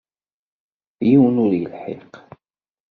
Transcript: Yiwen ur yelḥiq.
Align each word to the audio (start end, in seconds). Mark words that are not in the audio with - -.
Yiwen 1.07 1.35
ur 1.43 1.51
yelḥiq. 1.59 2.11